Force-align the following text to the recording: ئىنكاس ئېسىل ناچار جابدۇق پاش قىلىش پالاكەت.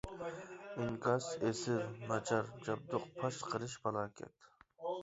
ئىنكاس 0.85 1.27
ئېسىل 1.49 1.85
ناچار 2.15 2.51
جابدۇق 2.69 3.07
پاش 3.21 3.43
قىلىش 3.53 3.79
پالاكەت. 3.87 4.53